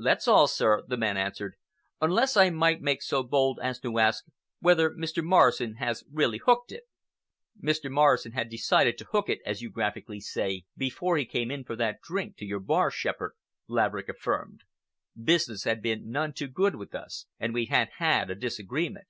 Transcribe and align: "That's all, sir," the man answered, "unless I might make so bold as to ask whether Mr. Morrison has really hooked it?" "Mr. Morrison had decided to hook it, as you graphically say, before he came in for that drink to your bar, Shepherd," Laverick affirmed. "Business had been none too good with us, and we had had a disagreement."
"That's 0.00 0.26
all, 0.26 0.48
sir," 0.48 0.82
the 0.88 0.96
man 0.96 1.16
answered, 1.16 1.54
"unless 2.00 2.36
I 2.36 2.50
might 2.50 2.80
make 2.80 3.00
so 3.00 3.22
bold 3.22 3.60
as 3.62 3.78
to 3.78 4.00
ask 4.00 4.24
whether 4.58 4.90
Mr. 4.90 5.22
Morrison 5.22 5.76
has 5.76 6.02
really 6.10 6.38
hooked 6.44 6.72
it?" 6.72 6.82
"Mr. 7.62 7.88
Morrison 7.88 8.32
had 8.32 8.48
decided 8.50 8.98
to 8.98 9.04
hook 9.04 9.28
it, 9.28 9.38
as 9.46 9.62
you 9.62 9.70
graphically 9.70 10.18
say, 10.18 10.64
before 10.76 11.16
he 11.16 11.24
came 11.24 11.52
in 11.52 11.62
for 11.62 11.76
that 11.76 12.00
drink 12.00 12.36
to 12.38 12.44
your 12.44 12.58
bar, 12.58 12.90
Shepherd," 12.90 13.36
Laverick 13.68 14.08
affirmed. 14.08 14.64
"Business 15.16 15.62
had 15.62 15.80
been 15.80 16.10
none 16.10 16.32
too 16.32 16.48
good 16.48 16.74
with 16.74 16.92
us, 16.92 17.26
and 17.38 17.54
we 17.54 17.66
had 17.66 17.88
had 17.98 18.30
a 18.30 18.34
disagreement." 18.34 19.06